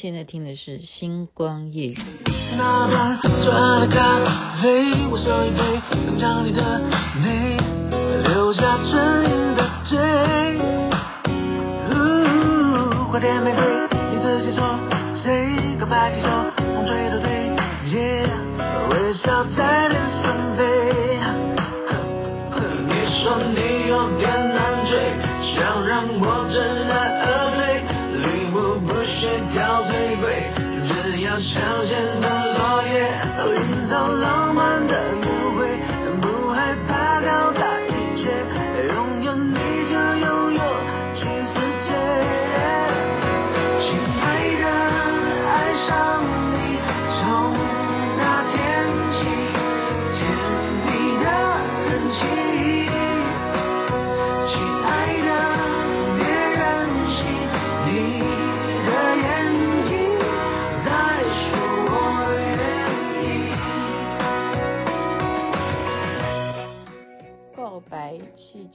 [0.00, 1.94] 现在听的是《星光夜语》。
[2.56, 4.18] 哪怕做爱的咖
[4.62, 6.80] 啡，我手一杯，品尝你的
[7.22, 7.58] 美，
[8.32, 9.98] 留下唇印的嘴。
[13.12, 13.69] 花店玫瑰，
[31.42, 33.08] 香榭的落叶，
[33.56, 34.49] 营造浪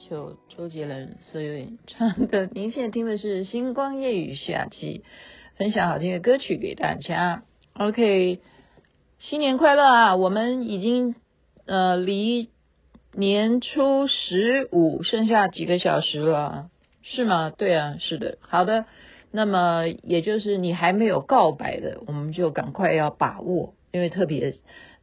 [0.08, 5.02] 就周杰伦所有演唱的， 您现在听的是《星光夜雨》下期，
[5.56, 7.42] 分享好听的歌曲给大家。
[7.72, 8.38] OK，
[9.18, 10.14] 新年快乐啊！
[10.14, 11.16] 我们已经
[11.64, 12.50] 呃离
[13.14, 16.70] 年初十五剩下几个小时了，
[17.02, 17.50] 是吗？
[17.50, 18.38] 对啊，是的。
[18.42, 18.84] 好的，
[19.32, 24.54] 那么也就是你还没有告白的，我们就赶快要把握，因为特别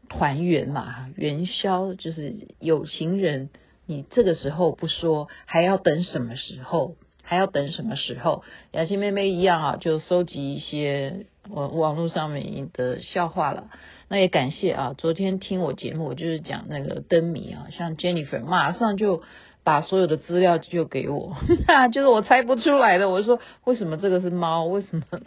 [0.08, 3.50] 团圆嘛，元宵就是有情人。
[3.86, 6.96] 你这个时候不说，还要等什么时候？
[7.26, 8.44] 还要等什么时候？
[8.72, 13.70] 雅欣妹妹一样啊，就搜集一些网网络上面的笑话了。
[14.10, 19.24] 那也感谢啊，昨天听我节目，我就是讲那个灯谜啊，像 Jennifer 马上就
[19.64, 21.36] 把所有的资料就给我，
[21.94, 23.10] 就是我猜不出来的。
[23.10, 24.66] 我说为什么这个是猫？
[24.66, 25.04] 为什么？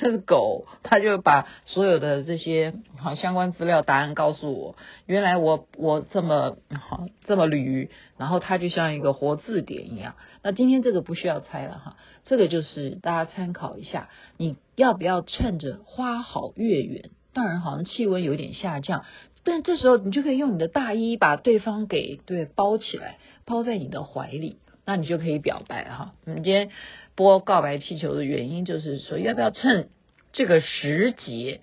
[0.00, 4.74] 这是狗，他就把所有的这些好相关资料答案告诉我。
[5.04, 10.14] 原来我我这么好这么驴，然后它就像一个活字典一样。
[10.42, 17.10] 那今天这个不需要猜了哈，这个就是大家参考一下，你要不要趁着花好月圆？
[17.34, 19.04] 当然好像气温有点下降，
[19.44, 26.14] 但这时候你就可以用你的大衣把对方给对包起来，包在你的怀里，那你就可以表白哈。
[26.24, 26.70] 我们今天。
[27.14, 29.90] 播告白气球的原因就是说，要不要趁
[30.32, 31.60] 这个时节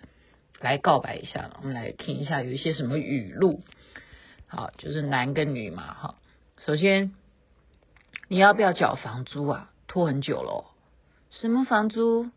[0.60, 1.50] 来告白一下？
[1.60, 3.64] 我们来听一下有一些什么语录。
[4.46, 5.92] 好，就是男跟女嘛。
[5.92, 6.16] 哈，
[6.64, 7.16] 首先
[8.28, 9.72] 你要不要缴房租啊？
[9.88, 10.66] 拖很久了。
[11.32, 12.30] 什么房租？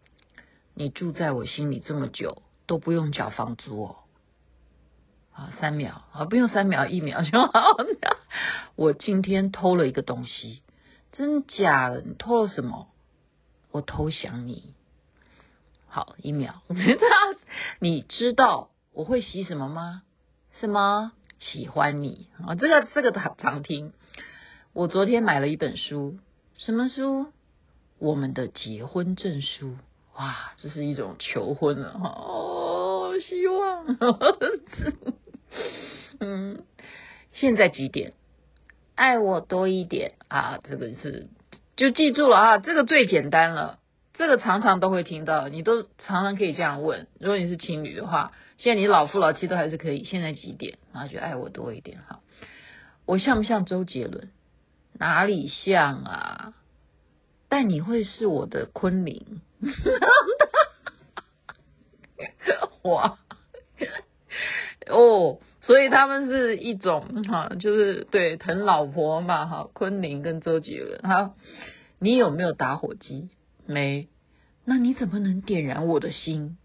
[0.73, 3.97] 你住在我心里这么久都不用缴房租哦。
[5.35, 7.77] 啊，三秒啊，不用三秒，一秒就好。
[8.77, 10.63] 我今天偷了一个东西，
[11.13, 12.01] 真假的？
[12.03, 12.89] 你偷了什么？
[13.71, 14.75] 我偷想你，
[15.89, 16.63] 好，一秒。
[17.81, 20.03] 你知道我会喜什么吗？
[20.61, 21.13] 什么？
[21.41, 22.55] 喜欢你啊！
[22.55, 23.93] 这个这个常常听。
[24.75, 26.19] 我昨天买了一本书，
[26.55, 27.33] 什么书？
[27.99, 29.77] 我们的结婚证书。
[30.15, 33.87] 哇，这是一种求婚了哦，希望。
[36.21, 36.65] 嗯，
[37.33, 38.13] 现在几点？
[38.95, 40.59] 爱我多一点啊！
[40.63, 41.29] 这个是。
[41.77, 43.79] 就记住了啊，这个最简单了，
[44.15, 47.09] 这个常常都会听到，你都常常可以这样问。
[47.19, 50.05] 如果你是情侣的话，现在你老夫老妻都还是可以。
[50.05, 50.79] 现在几点？
[50.93, 52.21] 然后就爱我多一点哈。
[53.07, 54.31] 我像不像周杰伦？
[54.93, 56.55] 哪里像啊？
[57.49, 59.41] 但你会是我的昆凌。
[62.83, 63.19] 哇
[64.89, 71.35] 哦，所以他们是一种哈，就是对疼老婆嘛哈，昆凌跟周杰伦哈。
[71.99, 73.31] 你有没有打火机？
[73.67, 74.09] 没，
[74.65, 76.59] 那你怎么能点燃我的心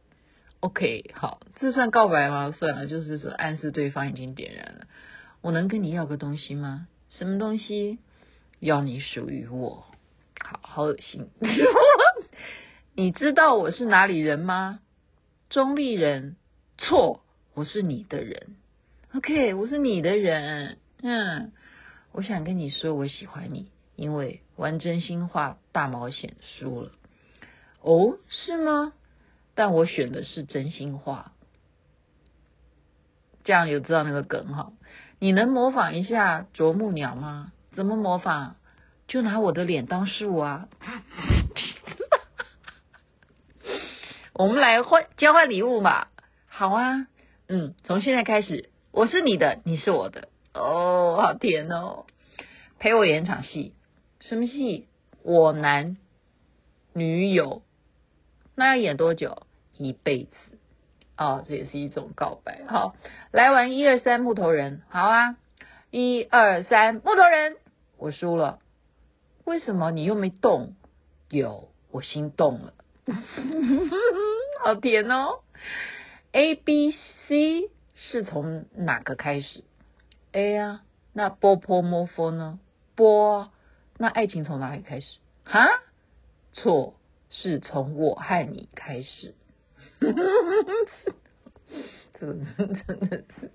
[0.62, 2.52] ？OK，好，这算告白吗？
[2.58, 4.88] 算了，就是说暗示对方已经点燃了。
[5.42, 6.88] 我能跟你要个东西吗？
[7.10, 8.00] 什么东西？
[8.60, 9.86] 要你属于我。
[10.44, 11.30] 好好恶心。
[12.96, 14.80] 你知道我是哪里人吗？
[15.50, 16.36] 中立人。
[16.80, 17.22] 错，
[17.58, 18.56] 我是你的人。
[19.16, 20.78] OK，我是你的人。
[21.02, 21.52] 嗯，
[22.12, 23.72] 我想跟你说，我喜欢你。
[23.96, 26.92] 因为玩真心话大冒险输了，
[27.82, 28.94] 哦，是吗？
[29.56, 31.32] 但我选的是真心话，
[33.44, 34.72] 这样有知道那个梗哈？
[35.18, 37.52] 你能模仿一下啄木鸟吗？
[37.74, 38.58] 怎么模仿？
[39.08, 40.70] 就拿我的脸当树啊！
[44.34, 46.12] 我们来换交换礼物吧。
[46.46, 47.08] 好啊，
[47.50, 50.28] 嗯，从现在开始，我是你的，你是我的。
[50.54, 52.06] 哦，好甜哦！
[52.78, 53.74] 陪我演场戏。
[54.20, 54.88] 什么戏？
[55.24, 55.96] 我男
[56.94, 57.62] 女友，
[58.54, 59.44] 那要演多久？
[59.78, 60.32] 一辈子。
[61.18, 62.66] 哦，这也是一种告白。
[62.68, 62.96] 好，
[63.32, 65.38] 来玩一二三木头人，好啊，
[65.90, 67.56] 一二三木头人，
[67.98, 68.60] 我输了，
[69.46, 70.76] 为什么你又没动？
[71.30, 72.74] 有，我心动了，
[74.64, 75.40] 好甜哦。
[76.32, 76.92] A B
[77.28, 79.64] C 是从哪个开始
[80.32, 80.84] ？A 啊，
[81.14, 82.60] 那波波摩佛呢？
[82.96, 83.52] 波，
[83.98, 85.18] 那爱情从哪里开始？
[85.44, 85.68] 哈？
[86.54, 86.96] 错，
[87.30, 89.34] 是从我和你开始。
[92.20, 93.52] 这个真的是，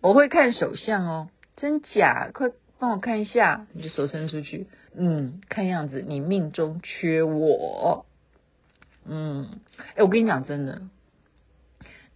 [0.00, 2.30] 我会看手相哦，真假？
[2.32, 4.66] 快帮我看一下，你就手伸出去。
[4.94, 8.06] 嗯，看样子你命中缺我。
[9.04, 9.60] 嗯，
[9.94, 10.82] 哎，我跟你讲真的，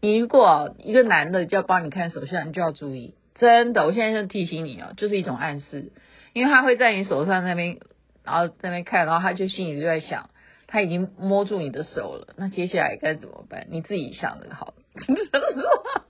[0.06, 5.90] 你如果一个男的就要帮你看手相，你就要注意，真的，我现在就提醒你哦，就是一种暗示，
[6.32, 7.80] 因为他会在你手上那边，
[8.22, 10.30] 然后在那边看，然后他就心里就在想。
[10.68, 13.66] 他已经摸住你的手了，那接下来该怎么办？
[13.68, 14.74] 你自己想的好。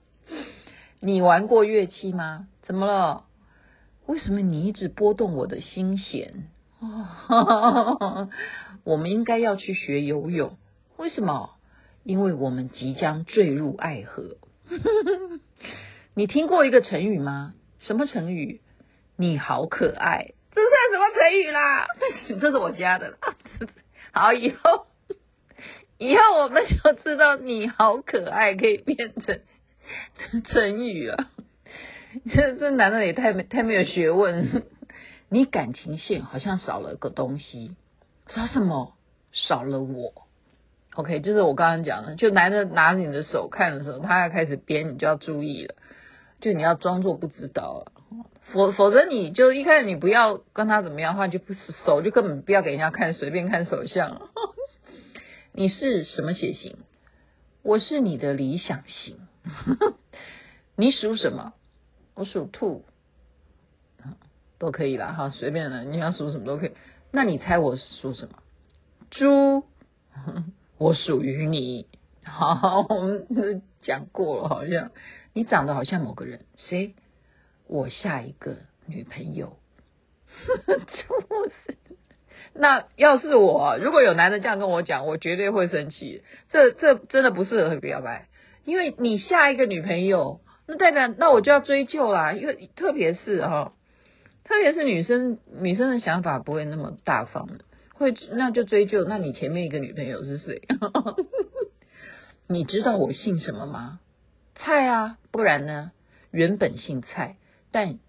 [1.01, 2.45] 你玩过乐器吗？
[2.61, 3.23] 怎么了？
[4.05, 6.43] 为什么你一直拨动我的心弦？
[8.85, 10.55] 我们应该要去学游泳。
[10.97, 11.56] 为什么？
[12.07, 14.37] 因为我们即将坠入爱河。
[16.15, 17.53] 你听过一个成语吗？
[17.79, 18.61] 什么成语？
[19.17, 20.31] 你好可爱。
[20.53, 21.85] 这算什么成语啦？
[22.39, 23.17] 这是我家的。
[24.13, 24.87] 好，以后
[25.97, 29.41] 以后我们就知道你好可爱可以变成
[30.45, 31.29] 成语了。
[32.33, 34.63] 这这男的也太没太没有学问。
[35.27, 37.75] 你感情线好像少了个东西，
[38.29, 38.95] 少什么？
[39.33, 40.26] 少了我。
[40.97, 45.75] OK，就是我刚刚讲的，就男的拿着你的手看的时候，他要开始编，你就要注意了。
[46.41, 47.91] 就你要装作不知道了。
[48.51, 51.53] 否否则你就一开始你不要跟他怎么样的话，就不
[51.85, 54.29] 手就根本不要给人家看，随便看手相。
[55.53, 56.77] 你是什么血型？
[57.61, 59.19] 我是你的理想型。
[60.75, 61.53] 你属什么？
[62.15, 62.85] 我属兔。
[64.57, 66.71] 都可以啦，哈，随便的，你想属什么都可以。
[67.11, 68.39] 那你猜我属什么？
[69.11, 69.63] 猪。
[70.77, 71.87] 我属于你。
[72.23, 74.91] 好，我们讲过了，好像
[75.33, 76.93] 你长得好像某个人，谁？
[77.67, 79.57] 我下一个女朋友，
[80.67, 80.75] 就
[81.49, 81.77] 是
[82.53, 86.23] 那要是我，如果有男的这样跟我讲，我绝对会生气。
[86.49, 88.27] 这这真的不适合表白，
[88.65, 92.33] 因为你下一个女朋友，那代表那我就要追究啦。
[92.33, 93.73] 因为特别是哈，
[94.43, 97.63] 特别是女生，女生的想法不会那么大方的，
[97.97, 99.03] 会那就追究。
[99.03, 100.61] 那你前面一个女朋友是谁？
[102.47, 103.99] 你知道我姓什么吗？
[104.55, 105.91] 蔡啊，不然呢？
[106.31, 107.37] 原本姓蔡。
[107.71, 107.99] 但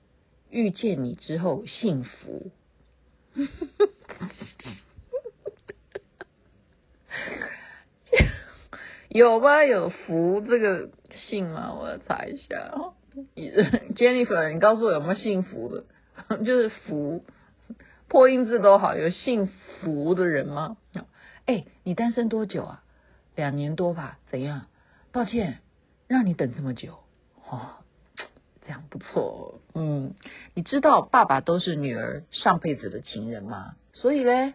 [0.50, 2.50] 遇见你之后幸福，
[9.08, 9.64] 有吗？
[9.64, 10.90] 有福这个
[11.28, 11.74] 姓吗？
[11.74, 12.94] 我要查一下。
[13.96, 15.84] Jennifer，你告诉我有没有幸福的？
[16.44, 17.24] 就是福，
[18.06, 19.52] 破音字都好，有幸福
[20.14, 20.76] 的人吗？
[21.46, 22.82] 哎，你单身多久啊？
[23.34, 24.18] 两年多吧？
[24.30, 24.66] 怎样？
[25.12, 25.60] 抱歉，
[26.06, 26.98] 让你等这么久。
[27.48, 27.70] 哦。
[28.66, 30.12] 这样不错，嗯，
[30.52, 33.76] 你知道爸爸都是女儿上辈子的情人吗？
[33.94, 34.52] 所以呢，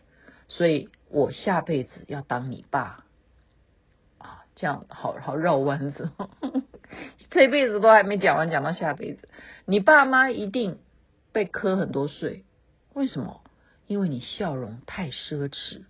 [0.49, 3.05] 所以我下辈子要当你爸
[4.19, 6.11] 啊，这样好好绕弯子，
[7.31, 9.27] 这辈子都还没讲完，讲到下辈子，
[9.65, 10.77] 你爸妈一定
[11.31, 12.45] 被磕很多睡，
[12.93, 13.41] 为什么？
[13.93, 15.83] 因为你笑容太奢侈，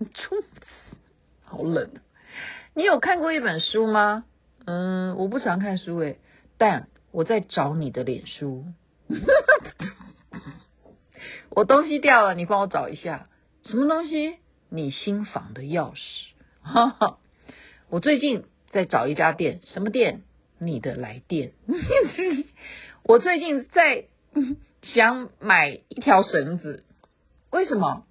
[1.44, 1.88] 好冷。
[2.74, 4.24] 你有看过一本书吗？
[4.64, 6.18] 嗯，我不常看书诶，
[6.58, 6.88] 但。
[7.12, 8.64] 我在找你的脸书，
[11.50, 13.28] 我东西掉了，你帮我找一下，
[13.62, 14.38] 什么东西？
[14.68, 16.32] 你新房的钥匙。
[17.88, 20.22] 我最近在找一家店，什么店？
[20.58, 21.52] 你的来电。
[23.04, 24.06] 我最近在
[24.82, 26.82] 想买一条绳子，
[27.54, 28.04] 为什么？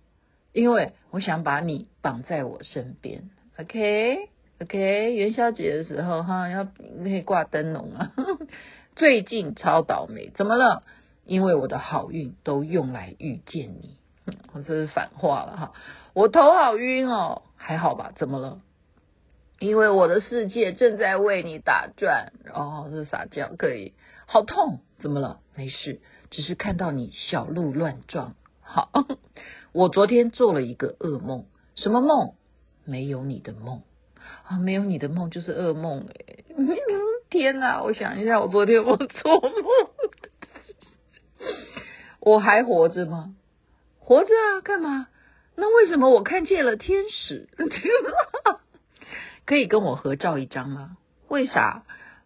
[0.53, 3.29] 因为我想把你绑在我身边。
[3.59, 4.29] OK
[4.61, 8.13] OK，元宵节的时候哈，要可以挂灯笼啊。
[8.95, 10.83] 最近超倒霉，怎么了？
[11.25, 13.97] 因为我的好运都用来遇见你，
[14.53, 15.73] 我这是反话了哈。
[16.13, 18.13] 我头好晕哦，还好吧？
[18.15, 18.61] 怎么了？
[19.59, 23.93] 因为我的世界正在为你打转，哦，是撒娇，可以。
[24.25, 25.41] 好痛，怎么了？
[25.53, 28.35] 没事，只是看到你小鹿乱撞。
[28.73, 28.89] 好，
[29.71, 32.33] 我昨天做了一个噩梦，什么梦？
[32.85, 33.83] 没有你的梦
[34.45, 36.43] 啊，没有你的梦就是噩梦哎。
[37.29, 37.83] 天哪！
[37.83, 39.63] 我想一下，我昨天我做梦，
[42.19, 43.35] 我还活着吗？
[43.99, 45.07] 活着啊，干嘛？
[45.55, 47.47] 那为什么我看见了天使？
[49.45, 50.97] 可以跟我合照一张吗？
[51.27, 51.83] 为啥？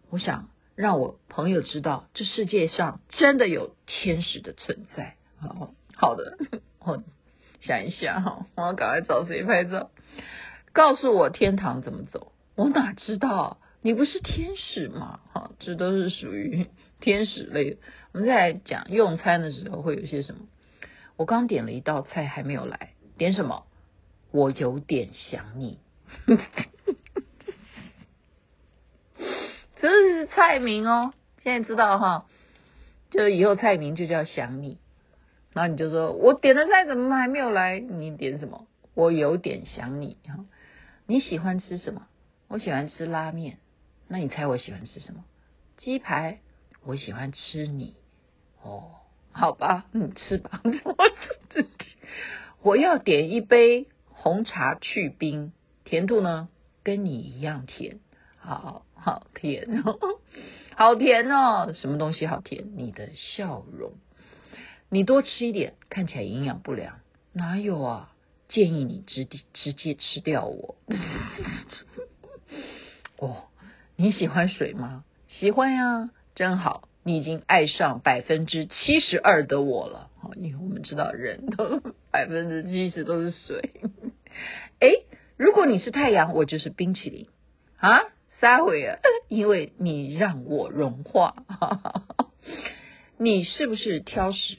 [0.10, 5.18] 我想让我朋友知道，这世界上真的有天使的存在。
[5.42, 6.38] 好，好的，
[6.80, 7.04] 我
[7.60, 9.90] 想一下哈，我要赶快找谁拍照？
[10.72, 12.32] 告诉我天堂怎么走？
[12.56, 13.58] 我哪知道？
[13.82, 15.20] 你不是天使吗？
[15.34, 16.68] 哈，这都是属于
[17.02, 17.78] 天使类的。
[18.12, 20.42] 我们再来讲用餐的时候会有些什么？
[21.16, 23.66] 我刚点了一道菜还没有来，点什么？
[24.32, 25.80] 我有点想你。
[29.82, 32.26] 这是菜名哦，现在知道哈，
[33.10, 34.78] 就以后菜名就叫想你。
[35.58, 37.80] 然后你就说，我点的菜怎么还没有来？
[37.80, 38.68] 你点什么？
[38.94, 40.46] 我有点想你哈。
[41.08, 42.06] 你喜欢吃什么？
[42.48, 43.58] 我喜欢吃拉面。
[44.08, 45.26] 那你猜我喜欢吃什么？
[45.78, 46.42] 鸡排。
[46.86, 47.96] 我喜欢吃你。
[48.62, 48.92] 哦，
[49.32, 50.62] 好吧，你吃吧。
[52.62, 55.54] 我我要点一杯红茶去冰，
[55.86, 56.50] 甜度呢？
[56.84, 57.98] 跟你一样甜。
[58.38, 59.98] 好好甜哦，
[60.78, 61.74] 好甜哦！
[61.74, 62.78] 什么东西好甜？
[62.78, 63.94] 你的笑容。
[64.90, 67.00] 你多吃一点，看起来营养不良。
[67.34, 68.14] 哪有啊？
[68.50, 70.76] 建议你直直接吃掉我。
[73.20, 73.44] 哦，
[73.98, 75.04] 你喜欢水吗？
[75.28, 76.88] 喜欢呀，真好。
[77.04, 80.10] 你已经爱上百分之七十二的我了。
[80.20, 83.72] 好，因为我们知道人都 百分之七十都是水。
[84.80, 84.90] 哎，
[85.38, 87.28] 如果你是太阳，我就是冰淇淋
[87.78, 88.02] 啊。
[88.40, 89.00] 撒谎啊！
[89.30, 91.44] 因为你让我融化。
[93.18, 94.58] 你是不是挑食？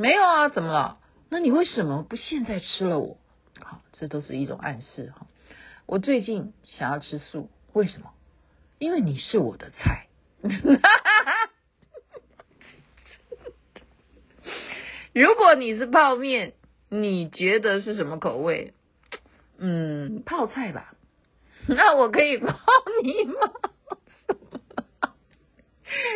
[0.00, 0.96] 没有啊，怎么了？
[1.28, 3.18] 那你为什么不现在吃了我？
[3.62, 5.26] 好，这都是一种暗示哈。
[5.84, 8.10] 我最近想要吃素，为什么？
[8.78, 10.06] 因为你是我的菜。
[15.12, 16.54] 如果你是泡面，
[16.88, 18.72] 你觉得是什么口味？
[19.58, 20.94] 嗯，泡菜吧。
[21.68, 22.58] 那我可以泡
[23.02, 23.52] 你吗？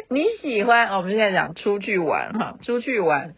[0.08, 0.88] 你喜欢？
[0.96, 3.34] 我们现在讲出去玩哈，出去玩，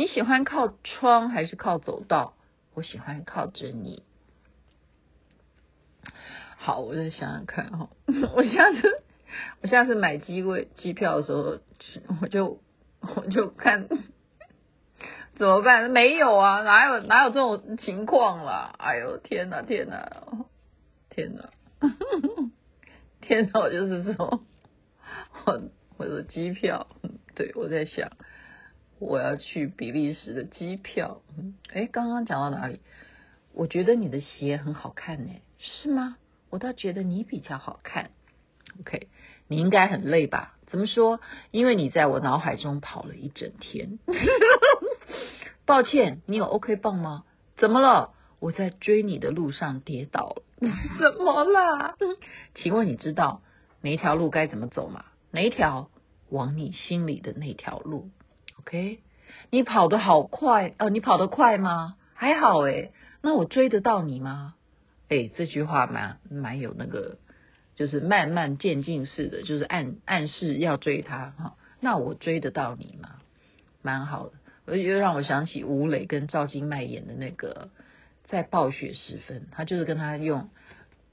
[0.00, 2.32] 你喜欢靠窗还是靠走道？
[2.72, 4.02] 我喜欢靠着你。
[6.56, 7.90] 好，我再想想看哈，
[8.34, 9.02] 我下次
[9.60, 11.58] 我下次买机位机票的时候，
[12.22, 12.62] 我就
[13.14, 13.88] 我就看
[15.36, 15.90] 怎么办？
[15.90, 18.74] 没有啊，哪有哪有这种情况啦？
[18.78, 20.46] 哎呦，天哪，天哪，
[21.10, 21.50] 天哪！
[23.20, 24.42] 天哪，我就是说，
[25.44, 25.60] 我
[25.98, 26.86] 我的机票，
[27.34, 28.10] 对，我在想，
[29.00, 31.22] 我要去比利时的机票。
[31.72, 32.80] 哎，刚刚讲到哪里？
[33.52, 36.16] 我觉得你的鞋很好看呢，是吗？
[36.50, 38.10] 我倒觉得你比较好看。
[38.80, 39.08] OK，
[39.48, 40.54] 你应该很累吧？
[40.66, 41.20] 怎么说？
[41.50, 43.98] 因为你在我脑海中跑了一整天。
[45.66, 47.24] 抱歉，你有 OK 棒吗？
[47.56, 48.12] 怎么了？
[48.38, 50.42] 我在追你的路上跌倒了。
[50.98, 51.96] 怎么啦？
[52.54, 53.42] 请问你知道
[53.80, 55.06] 哪一条路该怎么走吗？
[55.30, 55.90] 哪一条？
[56.28, 58.08] 往你心里的那条路。
[58.60, 59.00] OK？
[59.50, 61.96] 你跑得好快，呃，你跑得快吗？
[62.14, 62.92] 还好诶。
[63.22, 64.54] 那我追得到你吗？
[65.08, 67.16] 诶，这句话蛮蛮有那个，
[67.76, 71.54] 就是慢慢渐进式的，就是暗暗示要追他哈。
[71.80, 73.16] 那我追得到你吗？
[73.82, 74.30] 蛮好
[74.66, 77.70] 的，又让我想起吴磊跟赵今麦演的那个。
[78.28, 80.50] 在暴雪时分，他就是跟他用，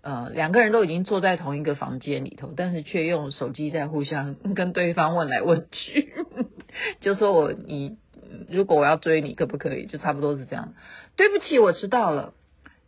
[0.07, 6.13] 呃，两个人都已经坐在同一个房间里头，但是却用手机在互相 跟对方问来问去，
[7.01, 7.97] 就说我你
[8.47, 9.85] 如果我要追你可不可以？
[9.85, 10.75] 就差不多是这样。
[11.17, 12.33] 对不起，我迟到了，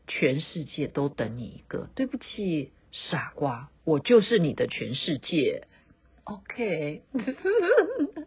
[0.07, 1.89] 全世界都等你一个。
[1.93, 5.67] 对不起，傻瓜，我就是你的全世界。
[6.23, 7.01] OK，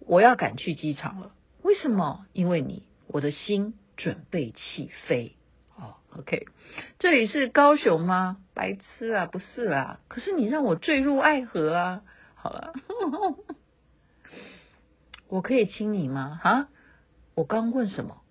[0.00, 1.32] 我要赶去机场了。
[1.62, 2.24] 为什么？
[2.32, 3.74] 因为你，我的心。
[3.98, 5.36] 准备起飞，
[5.76, 6.46] 哦，OK，
[6.98, 8.38] 这里是高雄吗？
[8.54, 10.00] 白痴啊，不是啦。
[10.08, 12.02] 可是你让我坠入爱河啊！
[12.34, 12.72] 好了，
[15.28, 16.40] 我可以亲你吗？
[16.42, 16.68] 哈，
[17.34, 18.22] 我刚问什么？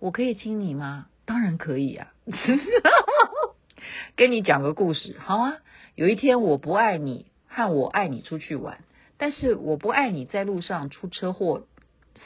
[0.00, 1.06] 我可以亲你吗？
[1.24, 2.12] 当然可以啊。
[4.16, 5.58] 跟你讲个故事，好啊。
[5.94, 8.82] 有一天我不爱你，和我爱你出去玩，
[9.16, 11.66] 但是我不爱你在路上出车祸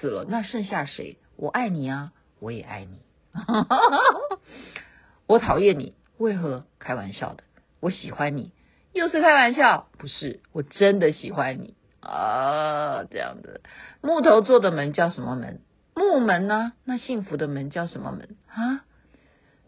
[0.01, 1.19] 死了，那剩下谁？
[1.37, 2.13] 我爱你啊。
[2.41, 3.01] 我也爱你，
[5.27, 6.65] 我讨厌你，为何？
[6.79, 7.43] 开玩笑的，
[7.81, 8.53] 我喜欢你，
[8.93, 13.05] 又是开玩笑，不是，我真的喜欢你啊！
[13.05, 13.63] 这样子
[14.03, 15.61] 木头做的门叫什么门？
[15.95, 16.73] 木门呢？
[16.85, 18.85] 那幸福的门叫什么门啊？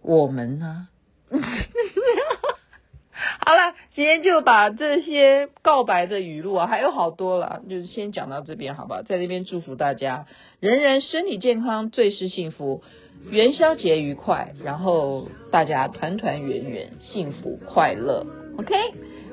[0.03, 0.89] 我们呢？
[3.45, 9.03] 好了，今天就把这些告白的语录啊，还有好多了，就是先讲到这边，好不好？
[9.03, 10.27] 在这边祝福大家，
[10.61, 12.83] 人人身体健康，最是幸福，
[13.31, 18.27] 元宵节愉快，然后大家团团圆圆，幸福快乐。
[18.59, 18.75] OK，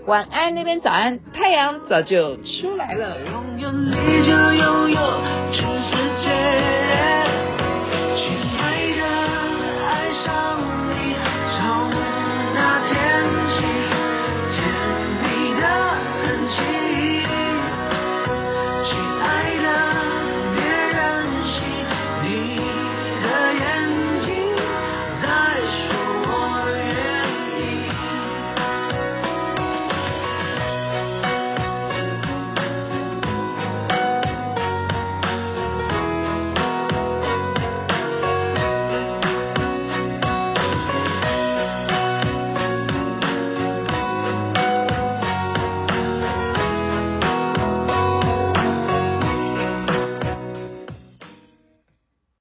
[0.06, 3.18] 晚安那边早安，太阳早就出来了。
[3.22, 5.22] 拥有你就拥有
[5.52, 6.83] 全世界